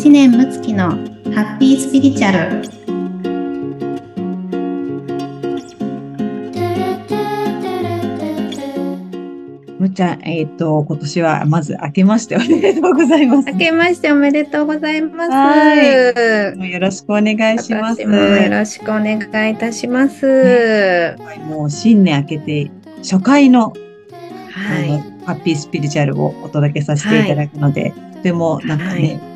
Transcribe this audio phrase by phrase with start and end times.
[0.00, 2.62] 知念睦月のハッピースピリチュアル
[9.78, 13.52] むちゃん、えっ、ー、と、今年はまず明けましておめでとうございます。
[13.52, 15.30] 明けましておめでとうございます。
[15.32, 16.72] はい。
[16.72, 18.00] よろしくお願いします。
[18.00, 18.08] よ
[18.48, 20.26] ろしくお願いいたします。
[20.26, 22.70] ね、もう新年明けて
[23.02, 23.74] 初回の、
[24.50, 24.88] はい、
[25.26, 29.29] ハッピースピリチュアルをお届けさせていただくので、はい、とてもなんかね、はい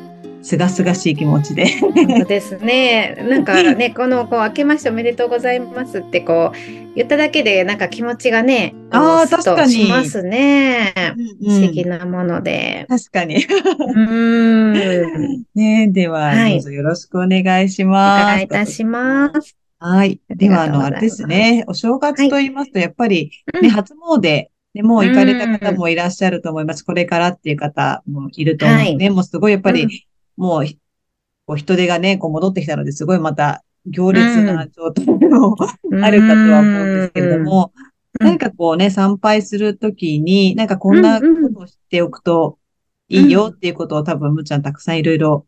[0.45, 1.65] すがすがしい気持ちで。
[1.79, 3.17] 本当ですね。
[3.27, 9.71] なんかね、この、こう、明けましておめでとうございますって、こう、言っただけで、なんか気持ちがね、ああ、確かに。
[9.71, 10.93] しますね。
[11.17, 12.85] うん、不思議なもので。
[12.87, 13.43] 確かに。
[13.95, 15.45] うん。
[15.55, 18.23] ねでは、はい、どうぞよろしくお願いします。
[18.23, 19.57] お願いいたします。
[19.79, 20.19] はい。
[20.29, 23.31] では、あの、あれですね、お正月と言いますと、やっぱり、
[23.63, 24.19] ね、初詣、
[24.75, 26.83] で、もう行かれた方もいらっしゃると思います。
[26.83, 30.05] これからっていう方もいると思うので、もうすごいやっぱり、
[30.37, 30.65] もう、
[31.45, 37.71] こう人手がね、こう戻ってきたので、すごいまた行列な状態も、うん、あるかとは思うんですけれども、
[38.19, 42.57] うん、何かこうね、参拝するときに、なんかこんなことを知っておくと
[43.09, 45.45] いいよっていうことを多分、むちゃんたくさんいろいろ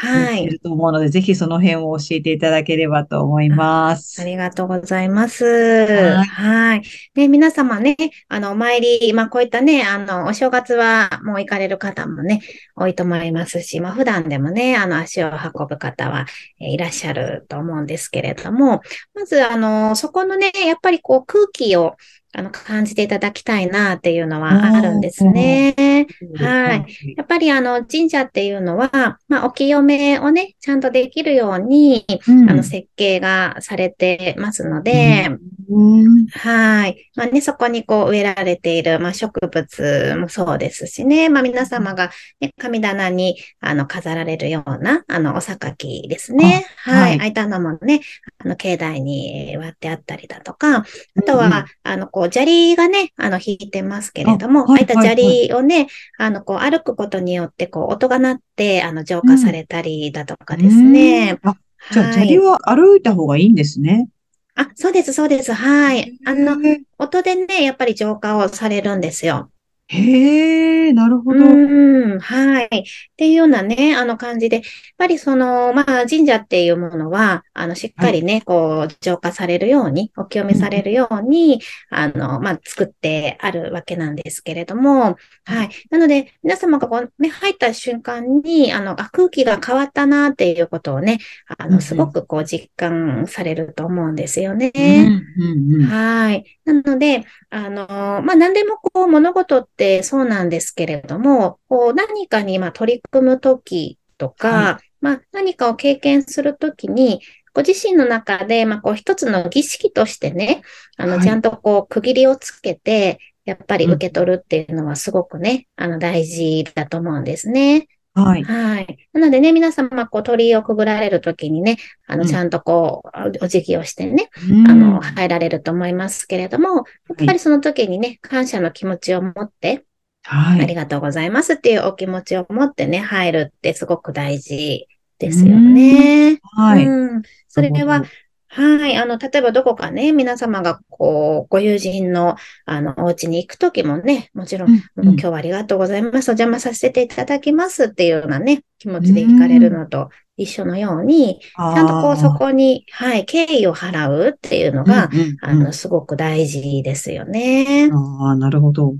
[0.00, 0.44] はい。
[0.44, 4.22] いると思うので、ぜひその辺を教えていただければと思います。
[4.22, 5.44] ありがとうございます。
[5.44, 6.24] はい。
[6.24, 6.82] はい。
[7.14, 7.96] で、皆様ね、
[8.28, 12.42] あの、お参り、まあ、こういったね、あの、お正月はもう行かれる方もね、
[12.76, 16.26] 多いと思いますし、まあ、普段でもね、あの、足を運ぶ方は、
[16.60, 18.82] えー、いらっしゃると思うんですけれども、
[19.14, 21.96] まず、あの、そこのね、やっぱりこう、空気を、
[22.38, 26.06] あの、感じていただきたいなっていうのはあるんですね。
[26.36, 27.14] はい。
[27.16, 35.30] やっぱりあの、神社っていうのは、まあ、お清めをね、ちゃんとできるように、うん、あの、設計がされてますので、
[35.68, 37.10] うん、はい。
[37.16, 46.66] まあね、そこにこう植えられている、まあ、植物もそうですしね、まあ、皆様が、ね、神棚に、あの、飾られるような、あの、お榊ですね。
[46.76, 47.20] はい。
[47.20, 48.00] あいたのもね、
[48.38, 50.84] あの、境内に割ってあったりだとか、
[51.16, 51.52] あとは、うん、
[51.82, 61.38] あの、こう、砂利がね、あの、引いてますけれども、あ,、あいった砂利をね、あの、こう、歩くことによって、こう、音が鳴って、あの、浄化されたりだとかですね。
[61.42, 61.56] あ、
[61.90, 64.08] じゃあ、砂利は歩いた方がいいんですね。
[64.54, 65.52] あ、そうです、そうです。
[65.52, 66.18] はい。
[66.24, 66.56] あの、
[66.98, 69.50] 音でね、やっぱり浄化をされるんですよ。
[69.90, 71.46] へえ、なるほど。
[71.46, 72.66] うん、はい。
[72.66, 72.68] っ
[73.16, 74.64] ていうようなね、あの感じで、やっ
[74.98, 81.60] ぱりその、まあ、神社っていうものは、あの、しっかりね、はい、こう、浄化されるように、お清めされるように、
[81.90, 85.16] うん、あの、まあ、作ってあるわけなんですけれども、
[85.46, 85.70] はい。
[85.88, 91.18] なので、皆様がこう、ね、入った瞬間に、あの、あ、空気が変わったなっていうことをね、
[91.56, 94.70] あの、すごくこう、実感されると思うんですよね。
[94.74, 96.57] うんうんうん、はい。
[96.68, 97.86] なので、あの、
[98.22, 107.22] まあ、何でもこう、物事ってそうなんですけれども、こう、何かにま取り組むときとか、はい、まあ、何かを経験するときに、
[107.54, 110.62] ご自身の中で、まあ、こう、一つの儀式としてね、
[110.98, 117.88] あの、ちゃんとこう、区切りをつけて、やっぱり受け取るっていうのはすごくね、あの、大事だと思うんですね。
[118.24, 118.44] はい。
[118.44, 119.08] はい。
[119.12, 126.82] なのでね、皆様、こう、鳥居をくぐられるときにね、あの、ちゃんとこう、お辞儀をしてね、うん、あの、入られると思いますけれども、や
[127.22, 129.84] っぱりその時にね、感謝の気持ちを持って、
[130.22, 130.60] はい。
[130.60, 134.86] ありがとうございますっていうお気持ちを持ってね、入るってすごく大事
[135.18, 136.38] ですよね。
[136.42, 136.86] はい。
[136.86, 137.22] うん。
[137.48, 138.04] それは、
[138.50, 138.96] はい。
[138.96, 146.30] あの、例えばどこかね、皆様が、こう、ご友人の、あの、お家に行くときもね、もちろん、うんうん、今日はありがとうございます。
[146.30, 157.90] お邪魔させていただきますっていうようなね、気持ちで行かれるのと一緒のように、ちゃんとこう、そこに、はい、敬意を払うっていうのが、うんうんうん、あの、すごく大事ですよね。
[157.92, 158.94] ああ、なるほど。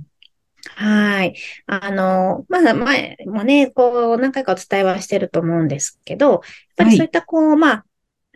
[0.75, 1.35] はい。
[1.67, 6.41] あの、まあ、前もね、こう、何回かお伝えはしてると思うんですけど、やっ
[6.77, 7.85] ぱりそういったこう、はい、まあ、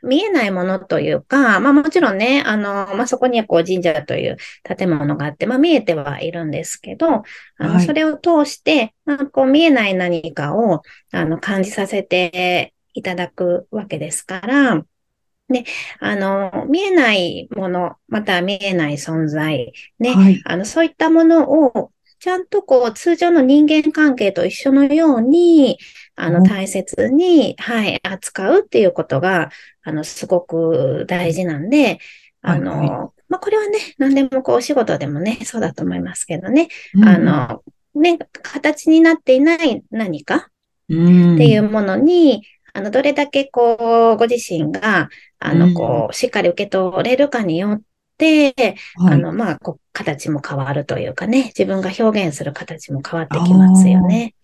[0.02, 7.22] 見えないものというか、まあもちろんね、あの、まあそこにはこう神社という建物があって、まあ見えてはいるんですけど、
[7.58, 10.82] あの、それを通して、まあこう見えない何かを、
[11.12, 14.82] あの、感じさせていただくわけですから、
[15.49, 15.64] ね、
[16.00, 25.76] あの、見えないもの、また見えない存在、ね、はい、あの、そういったものを、ちゃんとこう、通常の人間関係と一緒のように、
[26.14, 29.50] あの、大切に、はい、扱うっていうことが、
[29.82, 31.98] あの、すごく大事なんで、
[32.40, 32.88] あの、はいはい、
[33.28, 37.64] まあ、これはね、何でもこう、お仕事でもね、そうだと思いますけどね、うん、あの、
[37.96, 40.46] ね、形になっていない何かっ
[40.86, 45.08] ていうものに、あの、どれだけこう、ご自身が、
[45.40, 47.80] あの、こう、しっかり受け取れるかによっ
[48.22, 54.34] て、あの、まあ、こう、形も変わるというかね、自分が表現する形も変わってきますよね。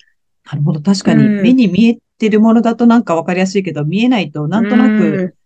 [0.44, 0.80] なるほど。
[0.80, 5.36] 確かに、目に見えてるものだとなんかわかりやすいけど、見えないとなんとなく、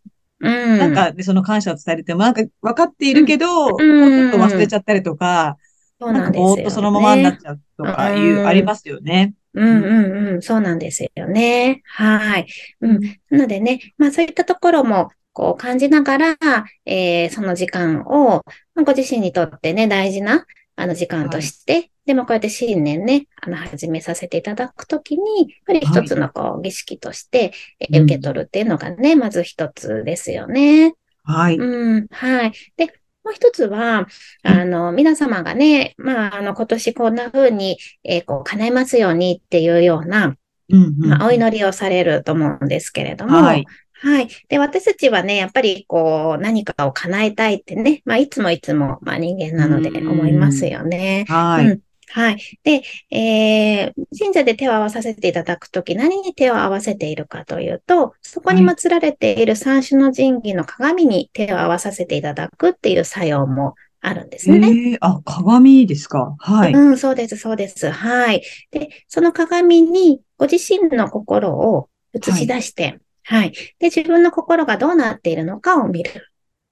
[0.40, 5.56] うん、なんか、で、その感謝を伝えるっても、なんか分かっているけど、うん、もうちょっと忘れちゃったりとか、
[6.00, 6.56] そうなんですよ、ね。
[6.56, 9.34] ぼーっとそのままになっちゃうとかいう、ありますよね。
[9.54, 11.82] うんうんうん、そうなんですよね。
[11.84, 12.46] はい。
[12.80, 13.00] うん。
[13.30, 16.36] なのでね、まあそういったところも、こう感じながら、
[16.84, 18.44] えー、その時間を、
[18.84, 20.46] ご自身にとってね、大事な、
[20.76, 30.94] あの時間として、はい、でもこうやって新年ね、あの、始めさせていただくときに、やっぱり一つのこう、儀式として、え受け取るっていうのがね、まず一つですよね。
[31.24, 31.56] はい。
[31.56, 32.52] うん、はい。
[32.76, 32.86] で、
[33.24, 34.08] もう一つは、
[34.42, 40.36] あの、皆様がね、まあ、あの、今年こんな風に、えー、こう、叶えますようにっていうような、
[40.68, 43.66] うんうん、まあ、お祈りをされると思うんですけれども、はい。
[44.02, 44.28] はい。
[44.48, 51.24] で、私たちはね、やっぱりこう、何かを叶えたいってね、まあ、いつもいつも、まあ、人間なので思いますよね。
[51.28, 51.66] はい。
[51.66, 51.80] うん
[52.14, 52.38] はい。
[52.62, 64.68] で、えー、神社で手を合わさせていただくとき、何に手を合わせているかというと、そこに祀られている三種の神器の鏡に手を合わさせていただくっていう作用もあるんですね。
[64.68, 66.34] えー、あ、鏡ですか？
[66.38, 66.74] はい。
[66.74, 67.90] うん、そうです、そうです。
[67.90, 68.42] はい。
[68.72, 73.52] で、その鏡にご自身の心を映し出して、はい、はい。
[73.78, 76.10] で、自分の心がどうなっているのかを見る。
[76.10, 76.14] っ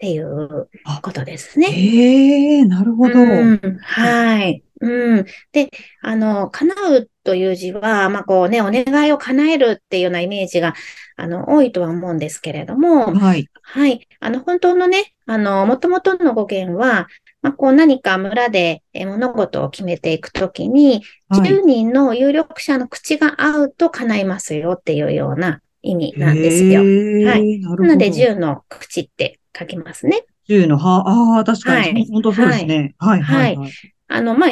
[0.00, 0.70] ていう
[1.02, 1.67] ことですね。
[1.69, 3.79] ええー、なるほど、うん。
[3.82, 4.64] はい。
[4.81, 5.26] うん。
[5.52, 5.70] で、
[6.00, 10.73] あの、叶うという字は、まあ、こうね、お願いを叶えるっていうようなイメージが、
[11.17, 13.46] あの、多いとは思うんですけれども、はい。
[13.61, 14.08] はい。
[14.20, 17.06] あの、本当のね、あの、元々の語源は、
[17.43, 26.81] まあ、こう何か村で物事を決めていくときに、10人の有力者の口が合うと叶いますよっていうような意味なんですよ。
[26.81, 27.61] はい。
[27.61, 30.25] なので、10の口って書きますね。
[30.49, 32.94] 10の、は、ああ、確かに、はい、本当そうですね。
[32.99, 33.73] はい、はい、はい。
[34.09, 34.50] あの、まあ、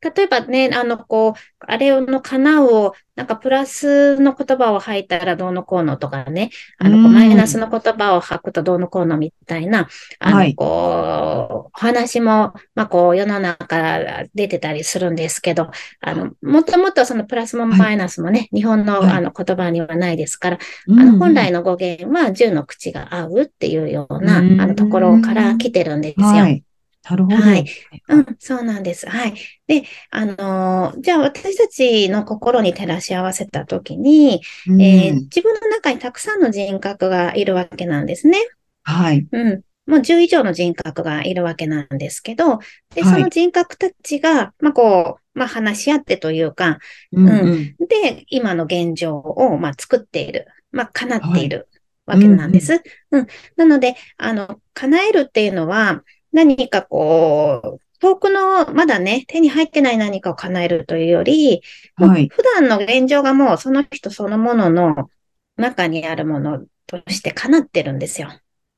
[0.00, 9.88] 例えばね、あの、こう、あれの叶うを、なんかプラスの言葉を吐いたらどうのこうのとかね、あの、マイナスの言葉を吐くとどうのこうのみたいな、
[10.20, 15.68] あの、こう、話も、まあ、こう、世の中出てたりするんですけど、
[16.00, 20.58] あの、もともとそのプラスもマイナスもね、はい、日本のあの言葉にはないですから、
[20.88, 26.60] あの、本来の語源は10の口が合うっていうような、あの、ところから来てるんですよ。
[27.08, 27.36] はいなるほど。
[27.36, 27.66] はい。
[28.08, 29.08] うん、そうなんです。
[29.08, 29.34] はい。
[29.66, 38.38] で、あのー、じゃあ私たちの心に照らし合わせたときに、うん、えー、自分の中にたくさんの人格がいるわけなんですね。
[38.82, 39.26] はい。
[39.30, 39.62] うん。
[39.86, 42.58] もう10以上の人格がいるわけなんですけど、
[42.94, 46.78] で、その人格たちが、まあ、こう、まあ、話し合ってというか、
[47.12, 50.46] うん、うん、で、今の現状を、まあ、作っている。
[50.72, 51.68] まあ、叶っている
[52.04, 52.72] わけなんです。
[52.72, 52.82] はい、
[53.12, 53.26] うん、うん、
[53.56, 56.02] なので、あの、叶えるっていうのは、
[56.32, 61.62] 何かこう、遠くの、まだね、手に入ってない何かを叶えるというより、
[61.96, 65.10] はい、普段の現状がもうその人そのものの
[65.56, 68.28] 中にあるものとして叶ってるんですよ。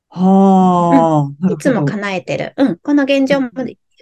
[0.09, 2.53] はあ、うん、いつも叶えてる。
[2.57, 3.49] うん、この現状も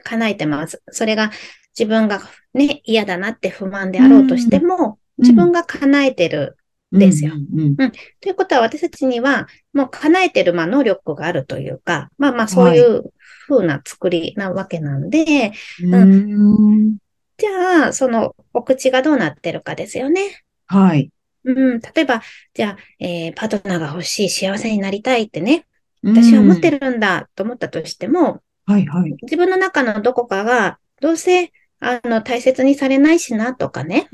[0.04, 0.82] 叶えてます。
[0.90, 1.32] それが
[1.78, 2.22] 自分が
[2.54, 6.58] ね、嫌だなって不満であろうとしても、うん、自分が叶えてる
[6.92, 7.34] ですよ。
[7.36, 13.14] うん、うんうん、ということは私たちにはもう叶えてるまあ能力があるというか、まあまあそういう
[13.50, 15.54] 風な作りなわけなんで、
[15.84, 16.98] うん、
[17.38, 20.44] じゃあ、そのお口がどうなってるかですよね。
[20.68, 21.12] はい。
[21.46, 22.22] うん、例えば、
[22.54, 25.66] じゃあ、えー、パートナーが欲しい、幸せになりたいってね、
[26.04, 29.16] 私は思ってるんだと思ったとしても、はいはい。
[29.24, 34.10] 自分の中のどこかが、どうせあの、大切にされないしなとかね。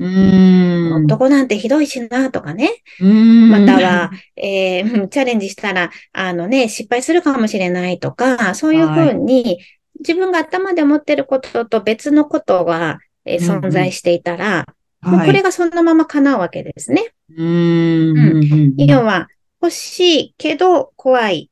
[1.00, 2.70] 男なんてひどいしなとかね。
[3.00, 9.58] または、えー、 チャレンジしたら、あのね、失敗するかもしれないとか、そういうふうに、はい、
[10.00, 14.76] 自分が頭で思ってることと別のことが、えー、存在していたら、うん
[15.08, 17.12] これがそのまま叶うわけですね。
[17.36, 19.28] うん、要は、
[19.62, 21.50] 欲しいけど怖い。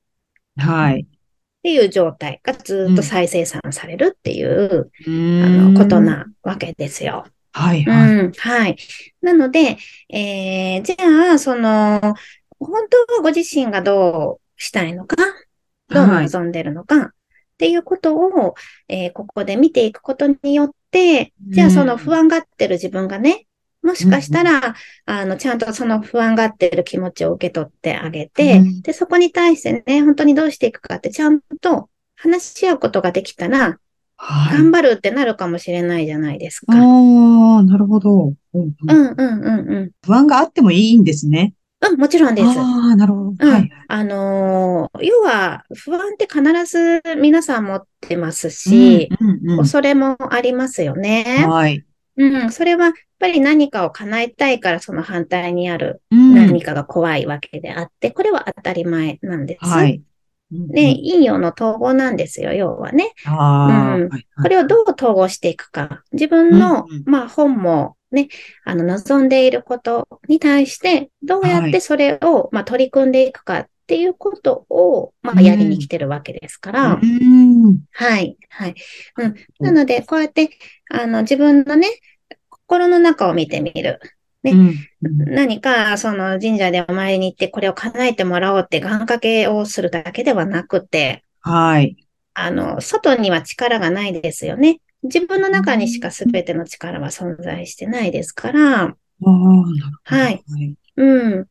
[0.56, 1.02] はい。
[1.02, 1.06] っ
[1.62, 7.26] ていう状態がずっと再生産されるっていう、うん、あの、ことなわけですよ。
[7.54, 8.18] はい、はい。
[8.18, 8.76] うん、はい。
[9.22, 12.00] なので、えー、じゃあ、その、
[12.58, 15.16] 本当はご自身がどうしたいのか、
[15.88, 17.10] どう望んでるのか、っ
[17.56, 18.54] ていうことを、
[18.88, 23.46] えー、ここで見ていくことによって、じゃあその不安がってる自分がね、
[23.82, 33.78] もしかしたら、うん、あの、ちゃんとその不安がってる気持ちを受け取ってあげて、うん、で、そこに対してね、本当にどうしていくかってちゃんと話し合うことができたら、
[34.16, 36.72] はい、頑張るってなるかもしれないじゃないですか。
[36.72, 38.32] ああ、なるほど。
[38.54, 39.90] うん、うん、うん、うん。
[40.04, 41.54] 不安があってもいいんですね。
[41.80, 42.48] うん、もちろんです。
[42.48, 43.46] ああ、なるほど。
[43.46, 43.70] はい。
[43.88, 51.44] あのー、要は、不安って必ず皆さん持ってますし、うんうんうん、恐れもありますよね。
[51.46, 51.84] はい。
[52.16, 59.68] うん、それはやっぱり何かを叶えたいからその反対にある何かが怖いわけであって、これは当たり前なんです。
[59.68, 60.00] はい。
[60.50, 63.12] で、陰陽の統合なんですよ、要はね。
[63.26, 66.02] あうんこれをどう統合していくか。
[66.12, 68.28] 自分の、うんうんまあ本もね、
[68.64, 77.00] あの、望んでいることに対して、どうやってそれを、まあ取り組んでいくかっていうことを、まあやりに来てるわけですから。
[77.02, 77.80] うん。
[77.90, 78.74] はい、はい。
[79.18, 79.34] うん。
[79.58, 80.50] なので、こうやって、
[80.90, 81.88] あの、自分のね、
[82.48, 84.00] 心の中を見てみる。
[84.44, 84.74] ねうん
[85.26, 91.96] 何か、その神社でお参りに行って、これを叶えてもらおうって願掛けをするだけではなくて、はい。
[92.32, 94.80] あの、外には力がないですよね。
[95.02, 98.96] 自分の中にしか全ての力は存在してないですから、
[100.04, 100.42] はい。
[100.96, 101.46] うん。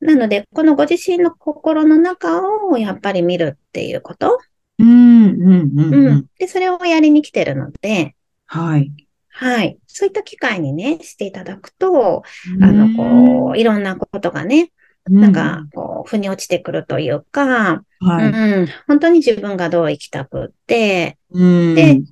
[0.00, 4.38] なので、このご自身の心の中をやっぱり見るっていうこと。
[4.78, 6.26] うん、うん、うん。
[6.38, 8.14] で、それをやりに来てるので、
[8.46, 8.92] はい。
[9.34, 9.78] はい。
[9.86, 12.22] そういった機会にね、していただくと、
[12.60, 14.70] あの、こう、いろんなことがね、
[15.06, 18.26] うん、なんか、こう、腑に落ちてくるというか、はい。
[18.26, 22.02] うん、本当に自分がどう生きたくって、うんで、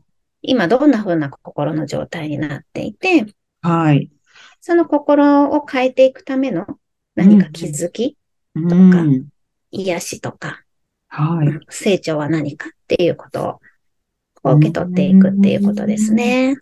[0.43, 3.27] 今どんな風な心の状態になっていて、
[3.61, 4.11] はい。
[4.61, 6.67] その心を変えていくための
[7.15, 8.17] 何か気づき、
[8.55, 9.05] とか
[9.71, 10.63] 癒しとか、
[11.09, 11.67] はい。
[11.69, 13.61] 成長は何かっていうこと
[14.43, 16.57] を受け取っていくっていうことですね。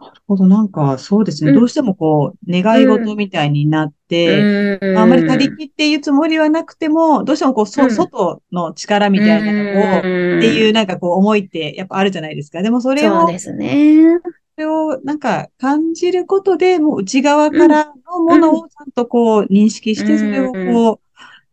[0.00, 0.46] なるほど。
[0.46, 1.50] なんか、そうですね。
[1.50, 10.06] うんどうしてもこう、願い事みたいになって、うんあんまり他力っていうつもりはなくても、どうしてもこう、そうん外の力みたいなのを、っって
[10.54, 12.62] いうなんかこう思いってやっぱあるじゃないですか。
[12.62, 14.20] でもそれを、そうですね。
[14.54, 21.00] それをなんか感じることで、もう内側からのものをちゃんとこう認識して、うんそれをこ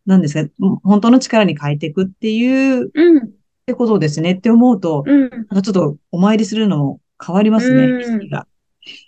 [0.06, 0.48] う、なんですか、
[0.84, 3.24] 本当の力に変えていくっていううん。
[3.24, 3.28] っ
[3.66, 5.30] てことですねって思うと、うん。
[5.30, 8.46] なんかちょっとお参りするのも変わりますね、うんが。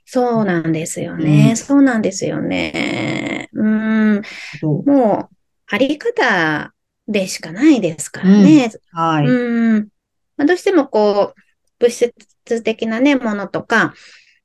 [0.04, 1.50] そうなんですよね。
[1.50, 3.48] うんそうなんですよね。
[3.52, 4.22] うん。
[4.60, 5.36] ともう、
[5.70, 6.72] あり方
[7.06, 8.70] でしかないですからね。
[8.92, 9.26] はい。
[9.26, 9.88] うん。
[10.36, 11.40] まあ、どうしてもこう、
[11.78, 13.94] 物質的なね、ものとか、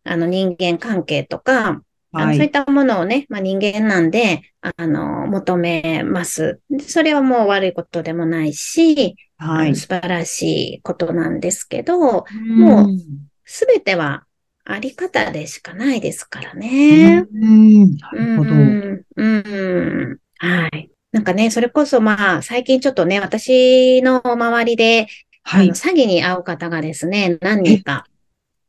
[0.03, 2.35] あの人間関係とか、あのはい。
[2.35, 6.59] そういったものをね、まあ、人間なんで、あの、求めます。
[6.69, 9.75] でそれはもう悪いことでもないし、はい。
[9.75, 12.99] 素晴らしいことなんですけど、もうん
[13.45, 14.25] すべては
[14.65, 17.25] あり方でしかないですからね。
[17.33, 18.51] うんなるほど。
[18.51, 20.89] うん、うん、はい。
[21.11, 25.07] なんかね、それこそまあ、最近ちょっとね、私の周りで、
[25.43, 25.73] はいあの、。
[25.75, 28.05] 詐欺に遭う方がですね、何人か。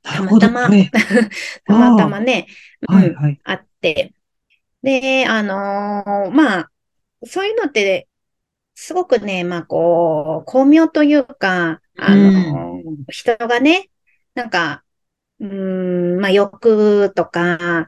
[0.03, 0.91] たまたまこれ
[1.65, 2.47] たまたまね、
[2.89, 3.41] うん、はい、はい。
[3.45, 4.13] あって。
[4.83, 6.71] で、あのーまあ、
[7.25, 8.07] そういうのって、
[8.75, 13.89] すごくね、まあ、こう、巧妙というか、あのー人がね、
[14.35, 14.85] なんか、
[15.41, 15.49] うー
[16.17, 17.87] ん、まあ、欲とか、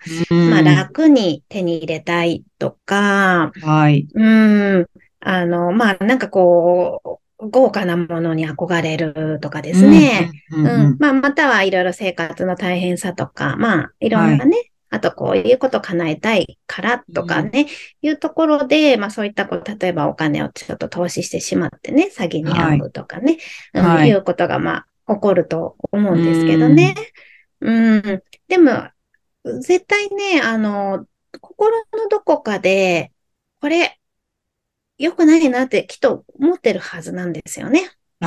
[0.51, 4.07] まあ、楽に手に入れたいとか、はい。
[4.15, 4.25] う
[4.81, 4.87] ん、
[5.21, 10.33] あの、まあ、なんかこう、豪華なものに憧れるとかですね。
[10.51, 10.67] うん。
[10.67, 10.97] ううんん。
[10.99, 17.67] まあ、またはいろいろ生活の大変さとか、まあ、いろんなね、あとこういうこと叶えたいからとかね、
[18.03, 23.37] いうところで、まあそういったこう、例えばお金をちょっと投資してしまってね、詐欺に遭うとかね、
[23.75, 26.95] うん、はいはいいうことがまあ起こると思うんですけどね。
[27.61, 28.23] うん。
[28.49, 28.89] でも、
[29.61, 31.07] 絶対ね、あの、
[31.41, 33.13] 心のどこかで、
[33.61, 33.99] これ、
[34.99, 37.91] 良くないなってきっと思ってるはずなんですよね。
[38.21, 38.27] あ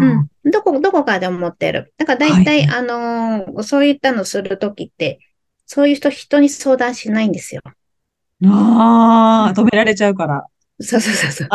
[0.00, 0.04] あ。
[0.04, 0.50] うん。
[0.50, 1.94] どこ、どこかで思ってる。
[1.96, 5.20] だから大体、はあのーそういったのするときって、
[5.66, 7.62] そういう人、人に相談しないんですよ。
[8.44, 10.44] ああ、止められちゃうから。
[10.80, 11.48] そうそうそうそう。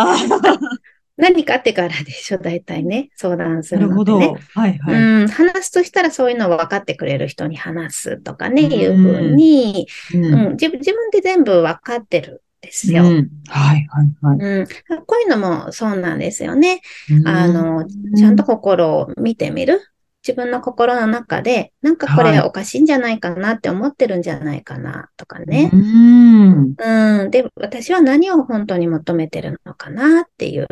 [1.17, 4.19] 何かあってからでしょ、大体ね、相談すなるほど。
[4.19, 4.47] るのってね。
[4.53, 4.95] はい、はい。
[4.95, 13.03] うん、話すとしたらそういうのを分かってくれる人に話すとかね、うんいうふうに、ううん、自分、自分で全部分かってるんですよ。
[13.03, 14.37] うんはい、はい、はい。
[14.37, 14.67] うん、
[15.05, 16.81] こういうのもそうなんですよね。
[17.09, 19.81] うんあの、ちゃんと心を見てみる。
[20.27, 25.71] 自分の心の中で、なんかこはいれおかしいんじゃないかなって思ってるんじゃないかなとかね。
[25.71, 26.75] うん。
[26.77, 27.31] うん。
[27.31, 30.67] で、私は何を本当に求めてるのかなっていう、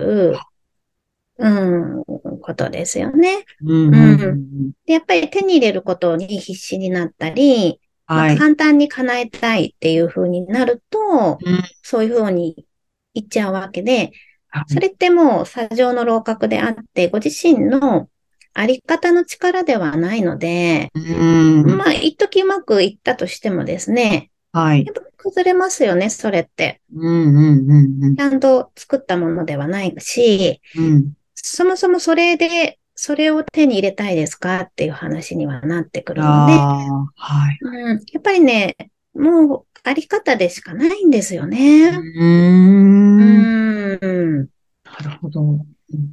[1.38, 2.03] うん、
[2.41, 3.45] ことですよね。
[3.62, 3.95] うん。
[3.95, 8.38] うんで、やっぱり手に入れることに必死になったり、まあはい。
[8.38, 12.67] 簡単に叶えたいっていう風になると、うんそういう風に
[13.13, 14.12] 言っちゃうわけで、
[14.50, 18.09] はいそれってもう砂上の楼閣であって、ご自身の
[18.55, 21.77] あり方の力ではないので、うん。
[21.77, 24.91] まあ、一時うまくいったとしてもですね、はいや。
[24.91, 26.81] っぱ崩れますよね、それって。
[26.95, 31.13] うん、うん、うん、うんちゃんと作ったものではないし、うん。
[31.35, 38.77] そもそもそれでそれを手に入れたいですかっていう話にはなってくるので、はい、うん、やっぱりね、
[39.13, 41.89] もうあり方でしかないんですよね。
[41.89, 44.00] うん。
[44.01, 44.50] うん
[44.85, 45.65] なるほど。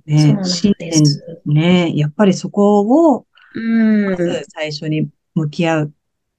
[0.07, 0.93] ね、信念
[1.47, 5.93] ね、やっぱりそこを、まず最初に向き合う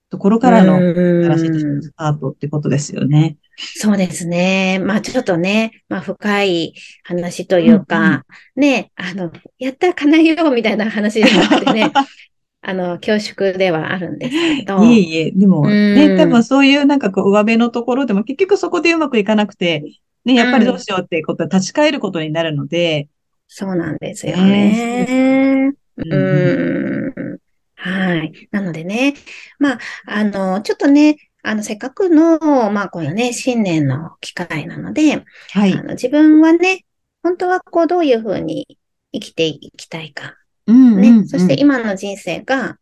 [0.10, 1.50] ところからの新しい
[1.82, 3.38] スタートってことですよね。
[3.58, 4.80] そうですね。
[4.80, 8.18] まあちょっとね、まあ深い話というか、うんう
[8.58, 11.92] ん、ね、あの、やったら叶えようみたいな話じゃなくてね、
[12.62, 14.84] あの、恐縮ではあるんですけど。
[14.84, 19.84] いえいえ、でもね、多分そういうなんかこう上辺のところでも結局そこでうまくいかなくて、
[20.26, 23.08] ね、やっぱりどうしようっていうことは立ち返ることになるので。
[23.48, 25.74] そうなんですよね。
[25.98, 27.38] うん。
[27.76, 28.48] はい。
[28.52, 29.14] なのでね、
[29.60, 35.74] まあ、あの、ちょっとね、あの、せっかくの、まあ、このね、新年の機会なので、はい。
[35.74, 36.86] あの自分はね、
[37.22, 38.78] 本当はこう、どういうふうに
[39.12, 40.36] 生きていきたいか。
[40.68, 41.28] うんね。
[41.28, 42.78] そして今の人生が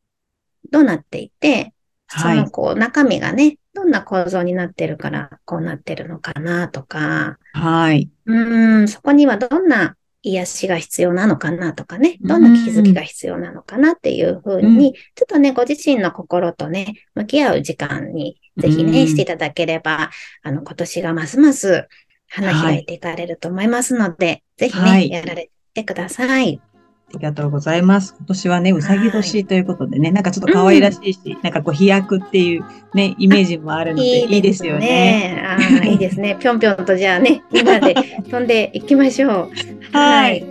[0.71, 1.73] どうなっていて、
[2.07, 8.09] そのこう中身がね、どんな構造になってるからこうなってるのかなとか、はい。
[8.25, 20.11] うん、そこにはどんな癒しが必要なのかなとかね、どんな気づきが必要なのかなっていうふうに、ちょっとね、ご自身の心とね、向き合う時間にぜひね、していただければ、
[20.43, 21.87] あの、今年がますます
[22.27, 26.61] 花開いていかれると思いますので、はい、ぜひね、はい、やられてください。
[27.13, 28.15] ありがとうございます。
[28.17, 32.63] 今年はね、うさぎ年ということでね、はい、なんかちょっと可愛らしいし、うん、なんかこう飛躍っていう
[32.93, 35.43] ね、イメージもあるので、いいですよね。
[35.45, 36.37] あいいですね。
[36.39, 39.51] ぴょんぴょんとじゃあね、みんなで飛んでいきましょう。
[39.91, 40.45] はい。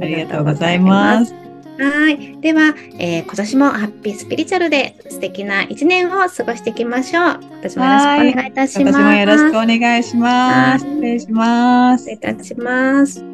[0.00, 1.34] ありがとうございます。
[1.78, 2.40] はい。
[2.40, 7.40] では、えー、今年もハッピースピリチュアルで素敵な一年を過ごしていきましょう。
[7.40, 8.96] 今年もよろしくお願いいたします。
[8.96, 10.84] 私もよろしくお願いします。
[10.84, 12.04] 失礼します。
[12.04, 13.33] 失礼いたします。